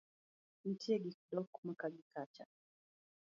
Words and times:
nitie 0.63 0.95
gi 1.03 1.11
dok 1.31 1.49
maka 1.65 1.87
gi 1.93 2.01
kacha 2.13 2.43